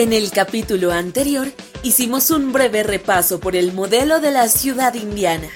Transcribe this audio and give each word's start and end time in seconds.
En 0.00 0.14
el 0.14 0.30
capítulo 0.30 0.92
anterior 0.92 1.52
hicimos 1.82 2.30
un 2.30 2.54
breve 2.54 2.82
repaso 2.82 3.38
por 3.38 3.54
el 3.54 3.74
modelo 3.74 4.18
de 4.18 4.30
la 4.30 4.48
ciudad 4.48 4.94
indiana. 4.94 5.50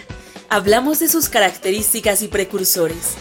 Hablamos 0.51 0.99
de 0.99 1.09
sus 1.09 1.31
características 1.31 2.21
y 2.21 2.29
precursores. 2.29 3.15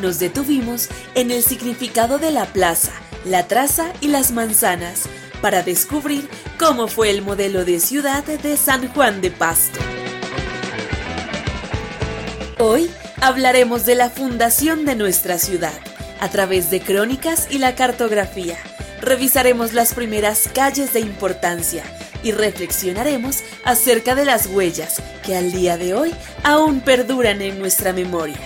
Nos 0.00 0.20
detuvimos 0.20 0.88
en 1.16 1.32
el 1.32 1.42
significado 1.42 2.18
de 2.18 2.30
la 2.30 2.46
plaza, 2.52 2.92
la 3.24 3.48
traza 3.48 3.92
y 4.00 4.06
las 4.06 4.30
manzanas 4.30 5.08
para 5.42 5.64
descubrir 5.64 6.28
cómo 6.60 6.86
fue 6.86 7.10
el 7.10 7.22
modelo 7.22 7.64
de 7.64 7.80
ciudad 7.80 8.22
de 8.22 8.56
San 8.56 8.86
Juan 8.94 9.20
de 9.20 9.32
Pasto. 9.32 9.80
Hoy 12.60 12.88
hablaremos 13.20 13.84
de 13.84 13.96
la 13.96 14.10
fundación 14.10 14.84
de 14.84 14.94
nuestra 14.94 15.38
ciudad 15.38 15.74
a 16.20 16.30
través 16.30 16.70
de 16.70 16.80
crónicas 16.80 17.48
y 17.50 17.58
la 17.58 17.74
cartografía 17.74 18.58
revisaremos 19.00 19.72
las 19.72 19.94
primeras 19.94 20.48
calles 20.54 20.92
de 20.92 21.00
importancia 21.00 21.84
y 22.22 22.32
reflexionaremos 22.32 23.42
acerca 23.64 24.14
de 24.14 24.24
las 24.24 24.46
huellas 24.46 25.02
que 25.24 25.36
al 25.36 25.52
día 25.52 25.76
de 25.76 25.94
hoy 25.94 26.14
aún 26.42 26.80
perduran 26.80 27.42
en 27.42 27.58
nuestra 27.58 27.92
memoria. 27.92 28.40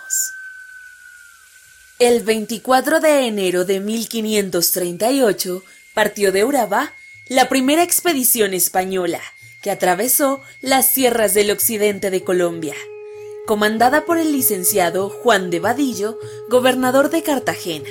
El 1.98 2.24
24 2.24 3.00
de 3.00 3.26
enero 3.26 3.64
de 3.64 3.80
1538 3.80 5.64
partió 5.94 6.34
de 6.34 6.44
Urabá 6.44 6.92
la 7.30 7.48
primera 7.48 7.82
expedición 7.82 8.54
española 8.54 9.22
que 9.64 9.72
atravesó 9.72 10.42
las 10.60 10.94
tierras 10.94 11.34
del 11.34 11.52
occidente 11.52 12.12
de 12.12 12.22
Colombia. 12.22 12.76
Comandada 13.48 14.04
por 14.04 14.18
el 14.18 14.34
licenciado 14.34 15.10
Juan 15.10 15.50
de 15.50 15.62
Vadillo, 15.62 16.20
gobernador 16.50 17.12
de 17.12 17.24
Cartagena, 17.24 17.90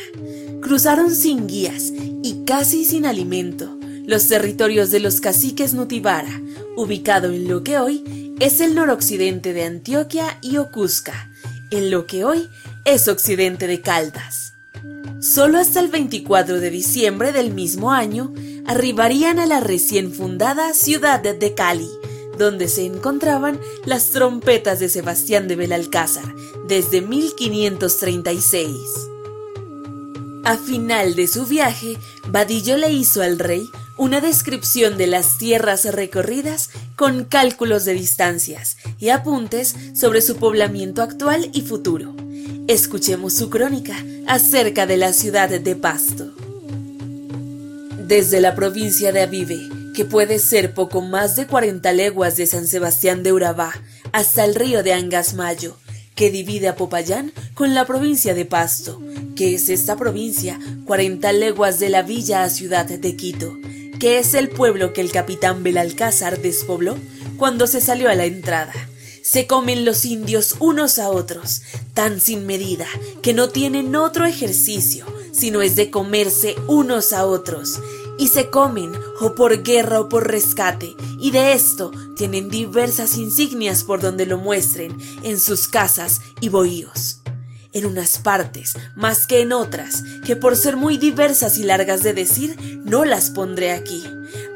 cruzaron 0.61 1.15
sin 1.15 1.47
guías 1.47 1.93
y 2.23 2.45
casi 2.45 2.85
sin 2.85 3.07
alimento 3.07 3.79
los 4.07 4.29
territorios 4.29 4.91
de 4.91 5.01
los 5.01 5.21
caciques 5.21 5.75
Nutibara, 5.75 6.41
ubicado 6.77 7.31
en 7.31 7.49
lo 7.49 7.63
que 7.63 7.79
hoy 7.79 8.35
es 8.41 8.61
el 8.61 8.75
noroccidente 8.75 9.53
de 9.53 9.65
Antioquia 9.65 10.39
y 10.43 10.57
Ocusca, 10.57 11.31
en 11.71 11.91
lo 11.91 12.07
que 12.07 12.25
hoy 12.25 12.49
es 12.85 13.07
occidente 13.07 13.67
de 13.67 13.81
Caldas. 13.81 14.55
Solo 15.21 15.59
hasta 15.59 15.81
el 15.81 15.89
24 15.89 16.61
de 16.61 16.71
diciembre 16.71 17.33
del 17.33 17.53
mismo 17.53 17.93
año 17.93 18.33
arribarían 18.67 19.39
a 19.39 19.47
la 19.47 19.61
recién 19.61 20.13
fundada 20.13 20.75
ciudad 20.75 21.21
de 21.21 21.55
Cali, 21.55 21.89
donde 22.39 22.69
se 22.69 22.87
encontraban 22.87 23.61
las 23.85 24.11
trompetas 24.11 24.81
de 24.81 24.89
Sebastián 24.89 25.47
de 25.47 25.57
Belalcázar 25.57 26.35
desde 26.67 27.03
1536. 27.03 29.10
A 30.45 30.57
final 30.57 31.15
de 31.17 31.27
su 31.27 31.45
viaje, 31.45 31.99
Vadillo 32.29 32.79
le 32.79 32.91
hizo 32.91 33.23
al 33.23 33.39
rey 33.39 33.69
una 33.99 34.23
descripción 34.23 34.97
de 34.97 35.07
las 35.07 35.37
tierras 35.37 35.85
recorridas 35.85 36.71
con 36.97 37.25
cálculos 37.25 37.85
de 37.85 37.93
distancias 37.93 38.79
y 38.99 39.11
apuntes 39.11 39.75
sobre 39.95 40.23
su 40.23 40.37
poblamiento 40.37 41.03
actual 41.03 41.51
y 41.53 41.61
futuro. 41.61 42.15
Escuchemos 42.69 43.35
su 43.35 43.51
crónica 43.51 43.95
acerca 44.27 44.87
de 44.87 44.97
la 44.97 45.13
ciudad 45.13 45.51
de 45.51 45.77
Pasto. 45.77 46.33
Desde 48.07 48.41
la 48.41 48.55
provincia 48.55 49.13
de 49.13 49.21
Avive, 49.21 49.69
que 49.95 50.07
puede 50.07 50.39
ser 50.39 50.73
poco 50.73 51.03
más 51.03 51.37
de 51.37 51.47
40 51.47 51.93
leguas 51.93 52.37
de 52.37 52.47
San 52.47 52.67
Sebastián 52.67 53.23
de 53.23 53.35
Urabá, 53.35 53.75
hasta 54.13 54.45
el 54.47 54.55
río 54.55 54.83
de 54.83 54.95
Angasmayo, 54.95 55.77
que 56.15 56.31
divide 56.31 56.69
a 56.69 56.77
Popayán 56.77 57.33
con 57.55 57.75
la 57.75 57.87
provincia 57.87 58.35
de 58.35 58.47
Pasto, 58.47 59.01
que 59.41 59.55
es 59.55 59.71
esta 59.71 59.97
provincia, 59.97 60.61
40 60.85 61.33
leguas 61.33 61.79
de 61.79 61.89
la 61.89 62.03
villa 62.03 62.43
a 62.43 62.51
ciudad 62.51 62.85
de 62.85 63.17
Quito, 63.17 63.57
que 63.99 64.19
es 64.19 64.35
el 64.35 64.51
pueblo 64.51 64.93
que 64.93 65.01
el 65.01 65.11
capitán 65.11 65.63
Belalcázar 65.63 66.43
despobló 66.43 66.99
cuando 67.39 67.67
se 67.67 67.81
salió 67.81 68.11
a 68.11 68.15
la 68.15 68.27
entrada. 68.27 68.75
Se 69.23 69.47
comen 69.47 69.87
los 69.87 70.05
indios 70.05 70.57
unos 70.59 70.99
a 70.99 71.09
otros, 71.09 71.63
tan 71.95 72.21
sin 72.21 72.45
medida 72.45 72.85
que 73.23 73.33
no 73.33 73.49
tienen 73.49 73.97
otro 73.97 74.27
ejercicio, 74.27 75.07
sino 75.33 75.63
es 75.63 75.75
de 75.75 75.91
comerse 75.91 76.55
unos 76.67 77.15
a 77.15 77.25
otros, 77.25 77.81
y 78.19 78.29
se 78.29 78.51
comen 78.51 78.93
o 79.23 79.35
por 79.35 79.63
guerra 79.63 80.01
o 80.01 80.11
por 80.11 80.31
rescate, 80.31 80.95
y 81.19 81.31
de 81.31 81.55
esto 81.55 81.93
tienen 82.15 82.51
diversas 82.51 83.17
insignias 83.17 83.85
por 83.85 84.03
donde 84.03 84.27
lo 84.27 84.37
muestren 84.37 84.99
en 85.23 85.41
sus 85.41 85.67
casas 85.67 86.21
y 86.43 86.51
bohíos 86.51 87.20
en 87.73 87.87
unas 87.87 88.19
partes 88.19 88.75
más 88.97 89.27
que 89.27 89.41
en 89.41 89.53
otras, 89.53 90.03
que 90.25 90.37
por 90.37 90.57
ser 90.57 90.77
muy 90.77 90.99
diversas 90.99 91.59
y 91.59 91.63
largas 91.63 92.03
de 92.03 92.13
decir, 92.13 92.57
no 92.85 93.05
las 93.05 93.31
pondré 93.31 93.73
aquí. 93.73 94.03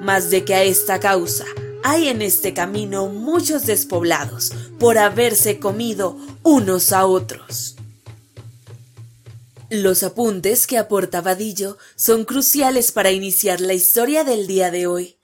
Más 0.00 0.30
de 0.30 0.44
que 0.44 0.54
a 0.54 0.62
esta 0.64 1.00
causa 1.00 1.44
hay 1.82 2.08
en 2.08 2.22
este 2.22 2.54
camino 2.54 3.08
muchos 3.08 3.66
despoblados 3.66 4.52
por 4.78 4.98
haberse 4.98 5.58
comido 5.58 6.16
unos 6.42 6.92
a 6.92 7.06
otros. 7.06 7.76
Los 9.70 10.02
apuntes 10.02 10.66
que 10.66 10.78
aporta 10.78 11.20
Vadillo 11.20 11.78
son 11.96 12.25
cruciales 12.25 12.92
para 12.92 13.10
iniciar 13.10 13.60
la 13.60 13.75
historia 13.75 14.22
del 14.25 14.46
día 14.46 14.70
de 14.70 14.86
hoy, 14.86 15.16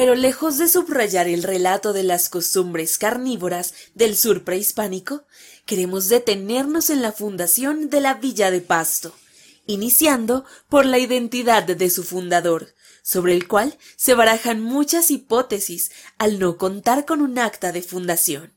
pero 0.00 0.14
lejos 0.14 0.56
de 0.56 0.66
subrayar 0.66 1.28
el 1.28 1.42
relato 1.42 1.92
de 1.92 2.02
las 2.04 2.30
costumbres 2.30 2.96
carnívoras 2.96 3.74
del 3.94 4.16
sur 4.16 4.44
prehispánico, 4.44 5.24
queremos 5.66 6.08
detenernos 6.08 6.88
en 6.88 7.02
la 7.02 7.12
fundación 7.12 7.90
de 7.90 8.00
la 8.00 8.14
Villa 8.14 8.50
de 8.50 8.62
Pasto, 8.62 9.14
iniciando 9.66 10.46
por 10.70 10.86
la 10.86 10.98
identidad 10.98 11.64
de 11.64 11.90
su 11.90 12.02
fundador, 12.02 12.74
sobre 13.02 13.34
el 13.34 13.46
cual 13.46 13.76
se 13.96 14.14
barajan 14.14 14.62
muchas 14.62 15.10
hipótesis 15.10 15.90
al 16.16 16.38
no 16.38 16.56
contar 16.56 17.04
con 17.04 17.20
un 17.20 17.38
acta 17.38 17.70
de 17.70 17.82
fundación. 17.82 18.54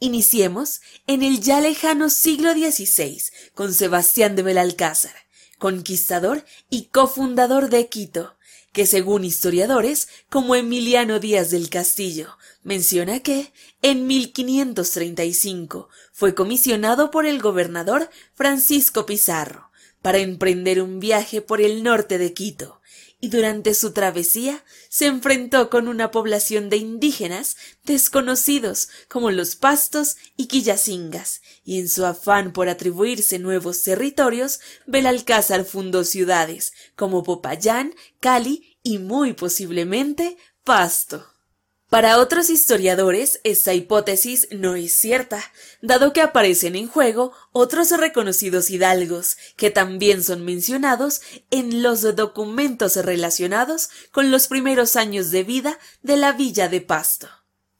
Iniciemos 0.00 0.80
en 1.06 1.22
el 1.22 1.42
ya 1.42 1.60
lejano 1.60 2.08
siglo 2.08 2.54
XVI 2.54 3.22
con 3.52 3.74
Sebastián 3.74 4.34
de 4.34 4.42
Belalcázar, 4.42 5.14
conquistador 5.58 6.42
y 6.70 6.86
cofundador 6.86 7.68
de 7.68 7.86
Quito, 7.90 8.38
que 8.74 8.86
según 8.86 9.24
historiadores 9.24 10.08
como 10.28 10.56
Emiliano 10.56 11.20
Díaz 11.20 11.50
del 11.50 11.70
Castillo 11.70 12.36
menciona 12.64 13.20
que 13.20 13.52
en 13.82 14.08
1535 14.08 15.88
fue 16.12 16.34
comisionado 16.34 17.12
por 17.12 17.24
el 17.24 17.40
gobernador 17.40 18.10
Francisco 18.34 19.06
Pizarro 19.06 19.70
para 20.04 20.18
emprender 20.18 20.82
un 20.82 21.00
viaje 21.00 21.40
por 21.40 21.62
el 21.62 21.82
norte 21.82 22.18
de 22.18 22.34
Quito, 22.34 22.82
y 23.20 23.30
durante 23.30 23.72
su 23.72 23.94
travesía 23.94 24.62
se 24.90 25.06
enfrentó 25.06 25.70
con 25.70 25.88
una 25.88 26.10
población 26.10 26.68
de 26.68 26.76
indígenas 26.76 27.56
desconocidos 27.84 28.90
como 29.08 29.30
los 29.30 29.56
pastos 29.56 30.18
y 30.36 30.44
quillacingas, 30.44 31.40
y 31.64 31.80
en 31.80 31.88
su 31.88 32.04
afán 32.04 32.52
por 32.52 32.68
atribuirse 32.68 33.38
nuevos 33.38 33.82
territorios, 33.82 34.60
Belalcázar 34.84 35.64
fundó 35.64 36.04
ciudades 36.04 36.74
como 36.96 37.22
Popayán, 37.22 37.94
Cali 38.20 38.76
y 38.82 38.98
muy 38.98 39.32
posiblemente 39.32 40.36
Pasto. 40.64 41.33
Para 41.94 42.18
otros 42.18 42.50
historiadores, 42.50 43.38
esta 43.44 43.72
hipótesis 43.72 44.48
no 44.50 44.74
es 44.74 44.92
cierta, 44.94 45.40
dado 45.80 46.12
que 46.12 46.22
aparecen 46.22 46.74
en 46.74 46.88
juego 46.88 47.30
otros 47.52 47.92
reconocidos 47.92 48.68
hidalgos, 48.68 49.36
que 49.54 49.70
también 49.70 50.24
son 50.24 50.44
mencionados 50.44 51.20
en 51.52 51.84
los 51.84 52.02
documentos 52.16 52.96
relacionados 52.96 53.90
con 54.10 54.32
los 54.32 54.48
primeros 54.48 54.96
años 54.96 55.30
de 55.30 55.44
vida 55.44 55.78
de 56.02 56.16
la 56.16 56.32
villa 56.32 56.68
de 56.68 56.80
Pasto. 56.80 57.28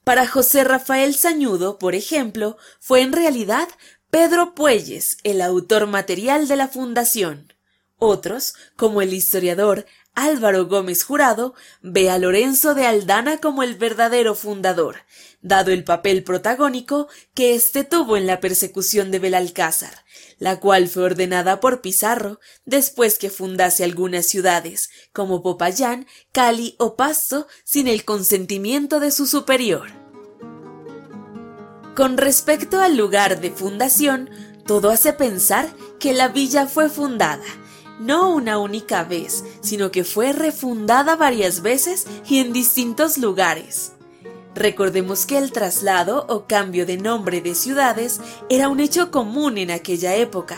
Para 0.04 0.28
José 0.28 0.62
Rafael 0.62 1.16
Sañudo, 1.16 1.80
por 1.80 1.96
ejemplo, 1.96 2.56
fue 2.78 3.00
en 3.00 3.12
realidad 3.12 3.66
Pedro 4.10 4.54
Puelles 4.54 5.18
el 5.24 5.40
autor 5.40 5.88
material 5.88 6.46
de 6.46 6.54
la 6.54 6.68
fundación. 6.68 7.52
Otros, 7.98 8.54
como 8.76 9.02
el 9.02 9.12
historiador 9.12 9.86
Álvaro 10.14 10.66
Gómez 10.66 11.02
Jurado 11.02 11.54
ve 11.82 12.08
a 12.08 12.18
Lorenzo 12.18 12.74
de 12.74 12.86
Aldana 12.86 13.38
como 13.38 13.64
el 13.64 13.74
verdadero 13.74 14.36
fundador, 14.36 14.98
dado 15.42 15.72
el 15.72 15.82
papel 15.82 16.22
protagónico 16.22 17.08
que 17.34 17.54
éste 17.54 17.82
tuvo 17.82 18.16
en 18.16 18.26
la 18.26 18.38
persecución 18.38 19.10
de 19.10 19.18
Belalcázar, 19.18 20.04
la 20.38 20.60
cual 20.60 20.88
fue 20.88 21.02
ordenada 21.02 21.58
por 21.58 21.80
Pizarro 21.80 22.38
después 22.64 23.18
que 23.18 23.28
fundase 23.28 23.82
algunas 23.82 24.26
ciudades, 24.26 24.90
como 25.12 25.42
Popayán, 25.42 26.06
Cali 26.30 26.76
o 26.78 26.94
Pasto, 26.94 27.48
sin 27.64 27.88
el 27.88 28.04
consentimiento 28.04 29.00
de 29.00 29.10
su 29.10 29.26
superior. 29.26 29.90
Con 31.96 32.18
respecto 32.18 32.80
al 32.80 32.96
lugar 32.96 33.40
de 33.40 33.50
fundación, 33.50 34.30
todo 34.64 34.90
hace 34.90 35.12
pensar 35.12 35.68
que 35.98 36.12
la 36.12 36.28
villa 36.28 36.66
fue 36.66 36.88
fundada, 36.88 37.44
no 38.00 38.30
una 38.30 38.58
única 38.58 39.04
vez, 39.04 39.44
sino 39.60 39.90
que 39.90 40.04
fue 40.04 40.32
refundada 40.32 41.16
varias 41.16 41.62
veces 41.62 42.06
y 42.28 42.38
en 42.38 42.52
distintos 42.52 43.18
lugares. 43.18 43.92
Recordemos 44.54 45.26
que 45.26 45.36
el 45.36 45.50
traslado 45.50 46.26
o 46.28 46.46
cambio 46.46 46.86
de 46.86 46.96
nombre 46.96 47.40
de 47.40 47.54
ciudades 47.54 48.20
era 48.48 48.68
un 48.68 48.80
hecho 48.80 49.10
común 49.10 49.58
en 49.58 49.70
aquella 49.70 50.14
época, 50.14 50.56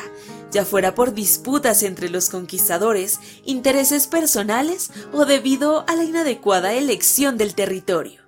ya 0.51 0.65
fuera 0.65 0.95
por 0.95 1.15
disputas 1.15 1.83
entre 1.83 2.09
los 2.11 2.29
conquistadores, 2.29 3.21
intereses 3.45 4.07
personales 4.07 4.91
o 5.13 5.25
debido 5.25 5.85
a 5.89 5.97
la 5.97 6.05
inadecuada 6.05 6.75
elección 6.75 7.39
del 7.39 7.55
territorio. 7.55 8.21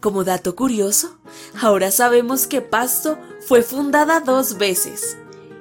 Como 0.00 0.22
dato 0.22 0.54
curioso, 0.54 1.18
ahora 1.60 1.90
sabemos 1.90 2.46
que 2.46 2.60
Pasto 2.60 3.18
fue 3.46 3.62
fundada 3.62 4.20
dos 4.20 4.56
veces. 4.56 5.16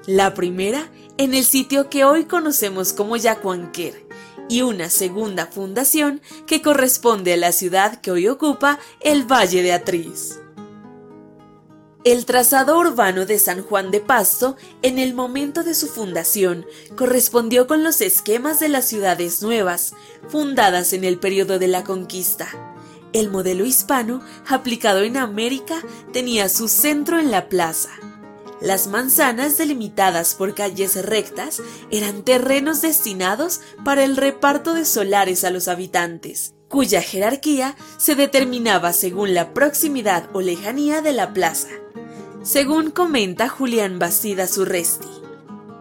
La 0.05 0.35
primera 0.35 0.89
en 1.17 1.33
el 1.33 1.43
sitio 1.43 1.89
que 1.89 2.05
hoy 2.05 2.25
conocemos 2.25 2.93
como 2.93 3.17
Yacuanquer, 3.17 4.07
y 4.49 4.61
una 4.61 4.89
segunda 4.89 5.47
fundación 5.47 6.21
que 6.45 6.61
corresponde 6.61 7.33
a 7.33 7.37
la 7.37 7.51
ciudad 7.51 7.99
que 7.99 8.11
hoy 8.11 8.27
ocupa 8.27 8.79
el 9.01 9.23
Valle 9.29 9.61
de 9.61 9.73
Atriz. 9.73 10.39
El 12.03 12.25
trazado 12.25 12.79
urbano 12.79 13.25
de 13.25 13.37
San 13.37 13.61
Juan 13.63 13.91
de 13.91 13.99
Pasto, 13.99 14.55
en 14.81 14.97
el 14.97 15.13
momento 15.13 15.63
de 15.63 15.73
su 15.73 15.87
fundación, 15.87 16.65
correspondió 16.95 17.67
con 17.67 17.83
los 17.83 17.99
esquemas 17.99 18.61
de 18.61 18.69
las 18.69 18.85
ciudades 18.85 19.41
nuevas, 19.41 19.93
fundadas 20.29 20.93
en 20.93 21.03
el 21.03 21.19
periodo 21.19 21.59
de 21.59 21.67
la 21.67 21.83
conquista. 21.83 22.47
El 23.11 23.29
modelo 23.29 23.65
hispano, 23.65 24.21
aplicado 24.47 25.01
en 25.01 25.17
América, 25.17 25.81
tenía 26.13 26.47
su 26.47 26.69
centro 26.69 27.19
en 27.19 27.31
la 27.31 27.49
plaza, 27.49 27.89
las 28.62 28.88
manzanas 28.88 29.57
delimitadas 29.57 30.33
por 30.36 30.56
calles 30.56 31.04
rectas 31.06 31.62
eran 31.92 32.24
terrenos 32.24 32.81
destinados 32.81 33.62
para 33.86 34.04
el 34.04 34.18
reparto 34.18 34.74
de 34.74 34.86
solares 34.86 35.44
a 35.44 35.51
los 35.51 35.68
habitantes, 35.68 36.56
cuya 36.68 37.01
jerarquía 37.01 37.75
se 37.98 38.15
determinaba 38.15 38.94
según 38.94 39.33
la 39.33 39.54
proximidad 39.54 40.30
o 40.33 40.42
lejanía 40.42 41.01
de 41.01 41.13
la 41.13 41.33
plaza, 41.33 41.69
según 42.44 42.92
comenta 42.92 43.48
Julián 43.48 44.00
Bastida 44.00 44.48
Surresti. 44.48 45.07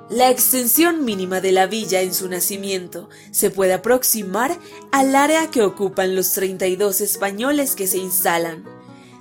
La 0.08 0.31
extensión 0.31 1.05
mínima 1.05 1.40
de 1.40 1.50
la 1.50 1.67
villa 1.67 2.00
en 2.00 2.14
su 2.14 2.28
nacimiento 2.28 3.08
se 3.32 3.50
puede 3.50 3.73
aproximar 3.73 4.56
al 4.93 5.17
área 5.17 5.50
que 5.50 5.62
ocupan 5.62 6.14
los 6.14 6.31
32 6.32 7.00
españoles 7.00 7.75
que 7.75 7.88
se 7.88 7.99
instalan 7.99 8.75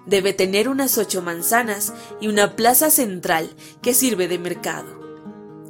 Debe 0.06 0.34
tener 0.34 0.70
unas 0.70 0.98
ocho 0.98 1.22
manzanas 1.22 1.94
y 2.22 2.28
una 2.28 2.56
plaza 2.56 2.90
central 2.90 3.50
que 3.82 3.94
sirve 3.94 4.28
de 4.28 4.40
mercado. 4.40 5.06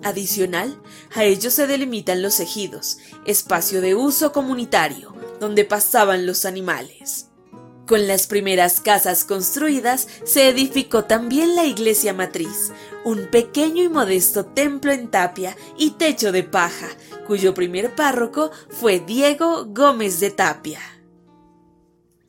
Adicional, 0.03 0.79
a 1.15 1.23
ello 1.23 1.49
se 1.49 1.67
delimitan 1.67 2.21
los 2.21 2.39
ejidos, 2.39 2.99
espacio 3.25 3.81
de 3.81 3.95
uso 3.95 4.31
comunitario, 4.31 5.15
donde 5.39 5.65
pasaban 5.65 6.25
los 6.25 6.45
animales. 6.45 7.27
Con 7.87 8.07
las 8.07 8.25
primeras 8.25 8.81
casas 8.81 9.23
construidas 9.25 10.07
se 10.23 10.49
edificó 10.49 11.05
también 11.05 11.55
la 11.55 11.65
iglesia 11.65 12.13
matriz, 12.13 12.71
un 13.03 13.27
pequeño 13.27 13.83
y 13.83 13.89
modesto 13.89 14.45
templo 14.45 14.91
en 14.91 15.09
tapia 15.09 15.55
y 15.77 15.91
techo 15.91 16.31
de 16.31 16.43
paja, 16.43 16.87
cuyo 17.27 17.53
primer 17.53 17.93
párroco 17.93 18.49
fue 18.69 18.99
Diego 18.99 19.65
Gómez 19.67 20.19
de 20.19 20.31
Tapia. 20.31 20.94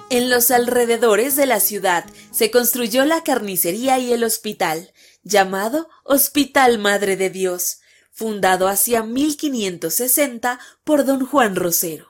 En 0.08 0.31
los 0.31 0.53
alrededores 0.53 1.35
de 1.35 1.47
la 1.47 1.58
ciudad 1.58 2.05
se 2.31 2.53
construyó 2.53 3.05
la 3.05 3.25
carnicería 3.25 3.99
y 3.99 4.12
el 4.12 4.23
hospital, 4.23 4.93
llamado 5.25 5.88
Hospital 6.05 6.79
Madre 6.79 7.17
de 7.17 7.29
Dios, 7.29 7.81
fundado 8.12 8.69
hacia 8.69 9.03
1560 9.03 10.61
por 10.85 11.05
don 11.05 11.26
Juan 11.26 11.56
Rosero. 11.56 12.06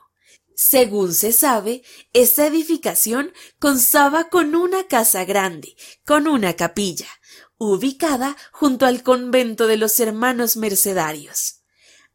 Según 0.53 1.11
se 1.15 1.31
sabe, 1.31 1.81
esta 2.13 2.45
edificación 2.45 3.33
constaba 3.57 4.29
con 4.29 4.53
una 4.53 4.87
casa 4.87 5.25
grande, 5.25 5.75
con 6.05 6.27
una 6.27 6.55
capilla, 6.55 7.09
ubicada 7.57 8.37
junto 8.51 8.85
al 8.85 9.01
convento 9.01 9.65
de 9.65 9.77
los 9.77 9.99
hermanos 9.99 10.55
mercedarios. 10.55 11.63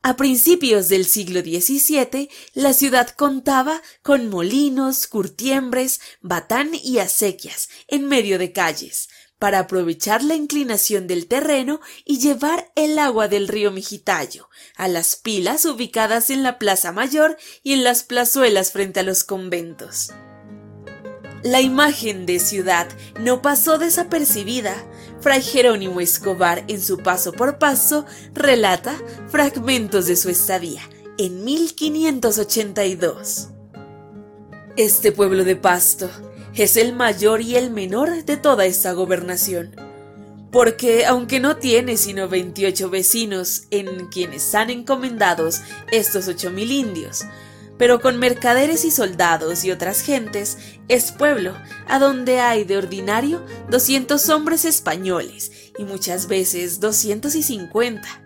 A 0.04 0.16
principios 0.16 0.88
del 0.88 1.06
siglo 1.06 1.42
XVII, 1.42 2.28
la 2.54 2.72
ciudad 2.72 3.10
contaba 3.10 3.80
con 4.02 4.28
molinos, 4.28 5.06
curtiembres, 5.06 6.00
batán 6.20 6.72
y 6.74 6.98
acequias 6.98 7.68
en 7.86 8.08
medio 8.08 8.40
de 8.40 8.50
calles, 8.50 9.08
para 9.38 9.60
aprovechar 9.60 10.24
la 10.24 10.34
inclinación 10.34 11.06
del 11.06 11.28
terreno 11.28 11.80
y 12.04 12.18
llevar 12.18 12.72
el 12.74 12.98
agua 12.98 13.28
del 13.28 13.46
río 13.46 13.70
Mijitayo 13.70 14.48
a 14.76 14.88
las 14.88 15.14
pilas 15.14 15.64
ubicadas 15.64 16.30
en 16.30 16.42
la 16.42 16.58
Plaza 16.58 16.90
Mayor 16.90 17.36
y 17.62 17.72
en 17.72 17.84
las 17.84 18.02
plazuelas 18.02 18.72
frente 18.72 19.00
a 19.00 19.04
los 19.04 19.22
conventos. 19.22 20.10
La 21.42 21.60
imagen 21.60 22.24
de 22.24 22.38
ciudad 22.38 22.86
no 23.18 23.42
pasó 23.42 23.78
desapercibida. 23.78 24.76
Fray 25.20 25.42
Jerónimo 25.42 26.00
Escobar, 26.00 26.62
en 26.68 26.80
su 26.80 26.98
paso 26.98 27.32
por 27.32 27.58
paso, 27.58 28.06
relata 28.32 28.94
fragmentos 29.28 30.06
de 30.06 30.14
su 30.14 30.30
estadía 30.30 30.82
en 31.18 31.44
1582. 31.44 33.48
Este 34.76 35.12
pueblo 35.12 35.44
de 35.44 35.56
Pasto 35.56 36.08
es 36.54 36.76
el 36.76 36.94
mayor 36.94 37.40
y 37.40 37.56
el 37.56 37.70
menor 37.70 38.24
de 38.24 38.36
toda 38.36 38.64
esta 38.64 38.92
gobernación, 38.92 39.74
porque 40.50 41.06
aunque 41.06 41.40
no 41.40 41.56
tiene 41.56 41.96
sino 41.96 42.28
28 42.28 42.88
vecinos 42.88 43.64
en 43.70 44.06
quienes 44.06 44.54
han 44.54 44.70
encomendados 44.70 45.60
estos 45.90 46.28
ocho 46.28 46.50
mil 46.50 46.70
indios, 46.70 47.24
pero 47.78 48.00
con 48.00 48.18
mercaderes 48.18 48.84
y 48.84 48.90
soldados 48.90 49.64
y 49.64 49.70
otras 49.70 50.02
gentes, 50.02 50.58
es 50.88 51.12
pueblo, 51.12 51.54
a 51.88 51.98
donde 51.98 52.40
hay 52.40 52.64
de 52.64 52.76
ordinario 52.76 53.44
doscientos 53.68 54.28
hombres 54.28 54.64
españoles 54.64 55.50
y 55.78 55.84
muchas 55.84 56.26
veces 56.26 56.80
doscientos 56.80 57.34
y 57.34 57.42
cincuenta. 57.42 58.22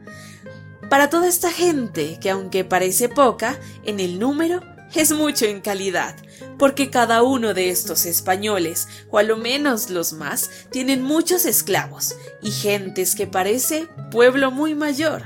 Para 0.91 1.11
toda 1.11 1.29
esta 1.29 1.50
gente, 1.50 2.19
que 2.21 2.31
aunque 2.31 2.65
parece 2.65 3.09
poca 3.09 3.59
en 3.85 3.99
el 3.99 4.19
número, 4.19 4.61
es 4.95 5.12
mucho 5.12 5.45
en 5.47 5.61
calidad, 5.61 6.17
porque 6.59 6.91
cada 6.91 7.23
uno 7.23 7.55
de 7.55 7.71
estos 7.71 8.07
españoles, 8.07 8.87
o 9.11 9.19
a 9.19 9.23
lo 9.23 9.37
menos 9.37 9.91
los 9.91 10.12
más, 10.12 10.49
tienen 10.71 11.03
muchos 11.03 11.45
esclavos 11.45 12.17
y 12.41 12.50
gentes 12.50 13.15
que 13.15 13.26
parece 13.26 13.88
pueblo 14.11 14.50
muy 14.50 14.75
mayor. 14.75 15.25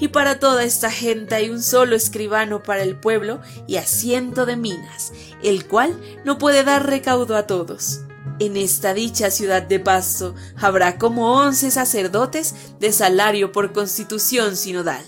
Y 0.00 0.08
para 0.08 0.38
toda 0.38 0.64
esta 0.64 0.90
gente 0.90 1.34
hay 1.34 1.50
un 1.50 1.62
solo 1.62 1.96
escribano 1.96 2.62
para 2.62 2.82
el 2.82 2.96
pueblo 2.96 3.40
y 3.66 3.76
asiento 3.76 4.46
de 4.46 4.56
minas, 4.56 5.12
el 5.42 5.66
cual 5.66 5.98
no 6.24 6.38
puede 6.38 6.62
dar 6.64 6.86
recaudo 6.86 7.36
a 7.36 7.46
todos. 7.46 8.00
En 8.38 8.56
esta 8.56 8.94
dicha 8.94 9.30
ciudad 9.30 9.62
de 9.62 9.80
Pasto 9.80 10.34
habrá 10.56 10.98
como 10.98 11.34
once 11.34 11.70
sacerdotes 11.72 12.54
de 12.78 12.92
salario 12.92 13.50
por 13.50 13.72
constitución 13.72 14.56
sinodal. 14.56 15.04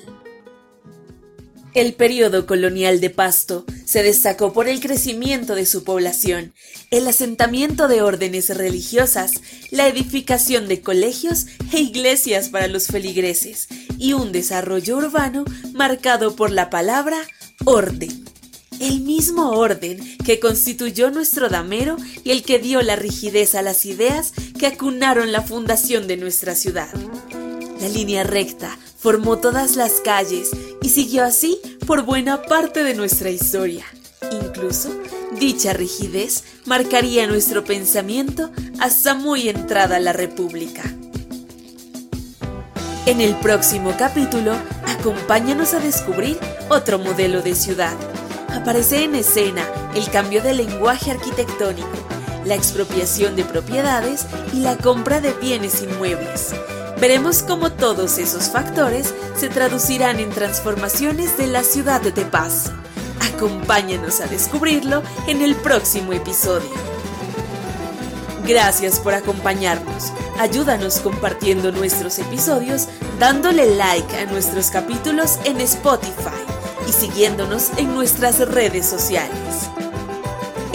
El 1.72 1.94
periodo 1.94 2.46
colonial 2.46 3.00
de 3.00 3.10
Pasto 3.10 3.64
se 3.84 4.02
destacó 4.02 4.52
por 4.52 4.68
el 4.68 4.80
crecimiento 4.80 5.54
de 5.54 5.66
su 5.66 5.84
población, 5.84 6.52
el 6.90 7.06
asentamiento 7.06 7.86
de 7.86 8.02
órdenes 8.02 8.56
religiosas, 8.56 9.32
la 9.70 9.86
edificación 9.86 10.66
de 10.66 10.80
colegios 10.80 11.46
e 11.72 11.78
iglesias 11.80 12.48
para 12.48 12.66
los 12.66 12.88
feligreses 12.88 13.68
y 13.98 14.14
un 14.14 14.32
desarrollo 14.32 14.96
urbano 14.96 15.44
marcado 15.72 16.34
por 16.34 16.50
la 16.50 16.70
palabra 16.70 17.18
orden. 17.64 18.24
El 18.80 19.02
mismo 19.02 19.50
orden 19.50 20.00
que 20.24 20.40
constituyó 20.40 21.10
nuestro 21.10 21.48
damero 21.48 21.96
y 22.24 22.30
el 22.30 22.42
que 22.42 22.58
dio 22.58 22.82
la 22.82 22.96
rigidez 22.96 23.54
a 23.54 23.62
las 23.62 23.86
ideas 23.86 24.32
que 24.58 24.66
acunaron 24.66 25.30
la 25.30 25.42
fundación 25.42 26.08
de 26.08 26.16
nuestra 26.16 26.56
ciudad. 26.56 26.92
La 27.80 27.88
línea 27.88 28.24
recta 28.24 28.76
formó 29.00 29.38
todas 29.38 29.76
las 29.76 30.00
calles 30.00 30.50
y 30.82 30.90
siguió 30.90 31.24
así 31.24 31.58
por 31.86 32.02
buena 32.02 32.42
parte 32.42 32.84
de 32.84 32.94
nuestra 32.94 33.30
historia. 33.30 33.84
Incluso, 34.30 34.90
dicha 35.38 35.72
rigidez 35.72 36.44
marcaría 36.66 37.26
nuestro 37.26 37.64
pensamiento 37.64 38.50
hasta 38.78 39.14
muy 39.14 39.48
entrada 39.48 39.98
la 39.98 40.12
República. 40.12 40.82
En 43.06 43.22
el 43.22 43.34
próximo 43.36 43.94
capítulo, 43.98 44.52
acompáñanos 44.86 45.72
a 45.72 45.80
descubrir 45.80 46.38
otro 46.68 46.98
modelo 46.98 47.40
de 47.40 47.54
ciudad. 47.54 47.96
Aparece 48.50 49.04
en 49.04 49.14
escena 49.14 49.66
el 49.94 50.08
cambio 50.10 50.42
de 50.42 50.52
lenguaje 50.52 51.10
arquitectónico, 51.10 51.88
la 52.44 52.54
expropiación 52.54 53.34
de 53.34 53.44
propiedades 53.44 54.26
y 54.52 54.60
la 54.60 54.76
compra 54.76 55.20
de 55.20 55.32
bienes 55.32 55.82
inmuebles. 55.82 56.52
Veremos 57.00 57.42
cómo 57.42 57.72
todos 57.72 58.18
esos 58.18 58.50
factores 58.50 59.14
se 59.34 59.48
traducirán 59.48 60.20
en 60.20 60.28
transformaciones 60.28 61.38
de 61.38 61.46
la 61.46 61.64
ciudad 61.64 62.02
de 62.02 62.26
Paz. 62.26 62.70
Acompáñanos 63.34 64.20
a 64.20 64.26
descubrirlo 64.26 65.02
en 65.26 65.40
el 65.40 65.54
próximo 65.54 66.12
episodio. 66.12 66.68
Gracias 68.46 69.00
por 69.00 69.14
acompañarnos. 69.14 70.12
Ayúdanos 70.38 71.00
compartiendo 71.00 71.72
nuestros 71.72 72.18
episodios, 72.18 72.88
dándole 73.18 73.76
like 73.76 74.16
a 74.18 74.26
nuestros 74.26 74.70
capítulos 74.70 75.38
en 75.44 75.58
Spotify 75.62 76.44
y 76.86 76.92
siguiéndonos 76.92 77.70
en 77.78 77.94
nuestras 77.94 78.40
redes 78.40 78.86
sociales. 78.86 79.70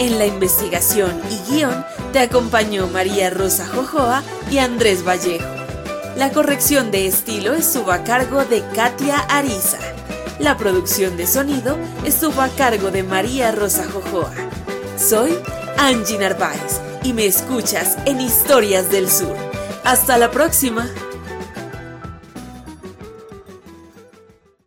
En 0.00 0.18
la 0.18 0.26
investigación 0.26 1.20
y 1.30 1.52
guion 1.52 1.84
te 2.12 2.18
acompañó 2.18 2.88
María 2.88 3.30
Rosa 3.30 3.64
Jojoa 3.66 4.24
y 4.50 4.58
Andrés 4.58 5.06
Vallejo. 5.06 5.55
La 6.16 6.32
corrección 6.32 6.90
de 6.90 7.06
estilo 7.06 7.52
estuvo 7.52 7.92
a 7.92 8.02
cargo 8.02 8.42
de 8.46 8.62
Katia 8.74 9.18
Ariza. 9.28 9.76
La 10.38 10.56
producción 10.56 11.14
de 11.18 11.26
sonido 11.26 11.76
estuvo 12.06 12.40
a 12.40 12.48
cargo 12.48 12.90
de 12.90 13.02
María 13.02 13.52
Rosa 13.52 13.84
Jojoa. 13.84 14.32
Soy 14.96 15.36
Angie 15.76 16.18
Narváez 16.18 16.80
y 17.02 17.12
me 17.12 17.26
escuchas 17.26 17.98
en 18.06 18.22
Historias 18.22 18.90
del 18.90 19.10
Sur. 19.10 19.36
Hasta 19.84 20.16
la 20.16 20.30
próxima. 20.30 20.88